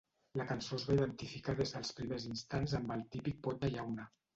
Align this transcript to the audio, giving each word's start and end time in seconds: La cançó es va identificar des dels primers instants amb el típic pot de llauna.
La 0.39 0.47
cançó 0.51 0.79
es 0.81 0.85
va 0.87 0.95
identificar 0.95 1.57
des 1.61 1.75
dels 1.77 1.95
primers 2.01 2.29
instants 2.33 2.77
amb 2.83 2.99
el 3.01 3.09
típic 3.17 3.43
pot 3.49 3.67
de 3.67 3.77
llauna. 3.79 4.15